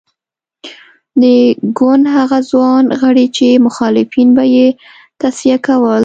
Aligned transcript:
د 1.21 1.23
ګوند 1.77 2.05
هغه 2.17 2.37
ځوان 2.51 2.83
غړي 3.01 3.25
چې 3.37 3.47
مخالفین 3.65 4.29
به 4.35 4.43
یې 4.55 4.67
تصفیه 5.21 5.57
کول. 5.65 5.99